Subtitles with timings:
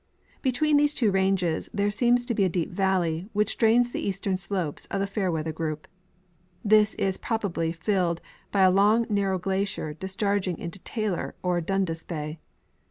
[0.41, 4.35] Between these two ranges there seems to be a deep valley, which drains the eastern
[4.35, 5.87] slopes of the Fairweather group.
[6.65, 8.19] This is probably filled
[8.51, 12.39] by a long narrow glacier discharging into Taylor or Dundas bay.